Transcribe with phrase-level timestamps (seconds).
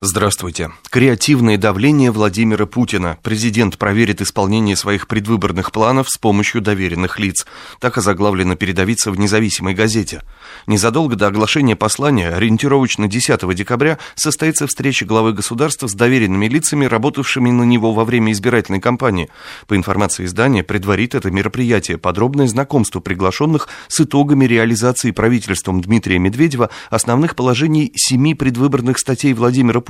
[0.00, 0.70] Здравствуйте.
[0.90, 3.18] Креативное давление Владимира Путина.
[3.24, 7.44] Президент проверит исполнение своих предвыборных планов с помощью доверенных лиц.
[7.80, 10.22] Так озаглавлено передовица в независимой газете.
[10.68, 17.50] Незадолго до оглашения послания, ориентировочно 10 декабря, состоится встреча главы государства с доверенными лицами, работавшими
[17.50, 19.30] на него во время избирательной кампании.
[19.66, 26.70] По информации издания, предварит это мероприятие подробное знакомство приглашенных с итогами реализации правительством Дмитрия Медведева
[26.88, 29.87] основных положений семи предвыборных статей Владимира.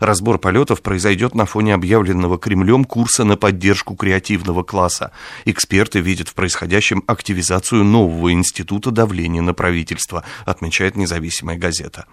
[0.00, 5.12] Разбор полетов произойдет на фоне объявленного Кремлем курса на поддержку креативного класса.
[5.44, 12.06] Эксперты видят в происходящем активизацию нового института давления на правительство, отмечает независимая газета.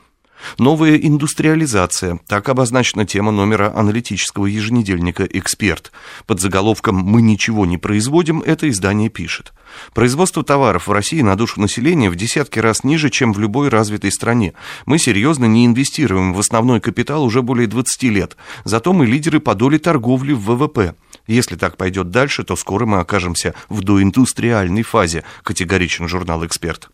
[0.58, 2.20] Новая индустриализация.
[2.28, 5.92] Так обозначена тема номера аналитического еженедельника «Эксперт».
[6.26, 9.54] Под заголовком «Мы ничего не производим» это издание пишет.
[9.94, 14.12] Производство товаров в России на душу населения в десятки раз ниже, чем в любой развитой
[14.12, 14.54] стране.
[14.86, 18.38] Мы серьезно не инвестируем в основной капитал уже более 20 лет.
[18.64, 20.96] Зато мы лидеры по доле торговли в ВВП.
[21.28, 26.90] Если так пойдет дальше, то скоро мы окажемся в доиндустриальной фазе, категоричен журнал «Эксперт».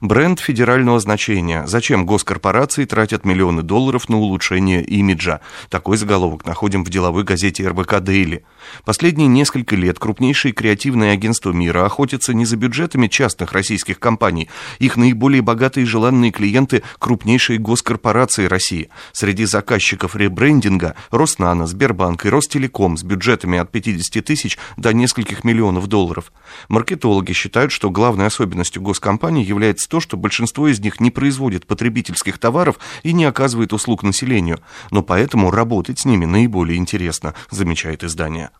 [0.00, 1.66] Бренд федерального значения.
[1.66, 5.40] Зачем госкорпорации тратят миллионы долларов на улучшение имиджа?
[5.68, 8.44] Такой заголовок находим в деловой газете РБК «Дейли».
[8.84, 14.48] Последние несколько лет крупнейшие креативные агентства мира охотятся не за бюджетами частных российских компаний.
[14.78, 18.88] Их наиболее богатые и желанные клиенты– крупнейшие госкорпорации России.
[19.12, 25.86] Среди заказчиков ребрендинга– Роснано, Сбербанк и Ростелеком с бюджетами от 50 тысяч до нескольких миллионов
[25.86, 26.32] долларов.
[26.68, 31.66] Маркетологи считают, что главной особенностью госкомпаний является является то, что большинство из них не производит
[31.66, 38.04] потребительских товаров и не оказывает услуг населению, но поэтому работать с ними наиболее интересно, замечает
[38.04, 38.50] издание.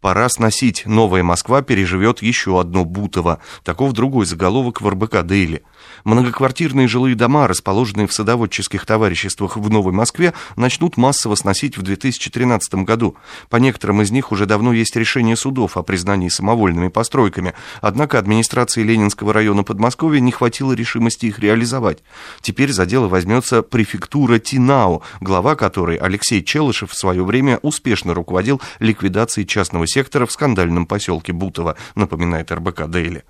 [0.00, 0.84] Пора сносить.
[0.86, 3.40] Новая Москва переживет еще одно Бутово.
[3.62, 5.62] Таков другой заголовок в РБК «Дейли».
[6.04, 12.74] Многоквартирные жилые дома, расположенные в садоводческих товариществах в Новой Москве, начнут массово сносить в 2013
[12.84, 13.16] году.
[13.48, 17.54] По некоторым из них уже давно есть решение судов о признании самовольными постройками.
[17.80, 22.02] Однако администрации Ленинского района Подмосковья не хватило решимости их реализовать.
[22.40, 28.60] Теперь за дело возьмется префектура Тинао, глава которой Алексей Челышев в свое время успешно руководил
[28.78, 29.46] ликвидацией
[29.84, 33.24] частного сектора в скандальном поселке Бутово, напоминает РБК Дейли.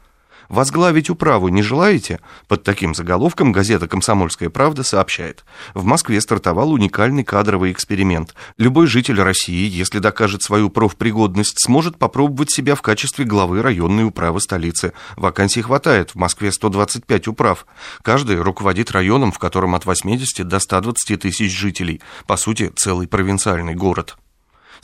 [0.51, 2.21] Возглавить управу не желаете?
[2.49, 5.43] Под таким заголовком газета «Комсомольская правда» сообщает.
[5.73, 8.35] В Москве стартовал уникальный кадровый эксперимент.
[8.59, 14.39] Любой житель России, если докажет свою профпригодность, сможет попробовать себя в качестве главы районной управы
[14.39, 14.93] столицы.
[15.17, 17.65] Вакансий хватает, в Москве 125 управ.
[18.03, 22.03] Каждый руководит районом, в котором от 80 до 120 тысяч жителей.
[22.27, 24.19] По сути, целый провинциальный город.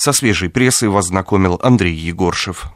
[0.02, 2.68] Со свежей прессой вас знакомил Андрей Егоршев.